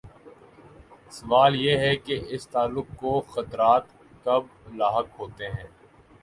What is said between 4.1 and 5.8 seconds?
کب لاحق ہوتے ہیں؟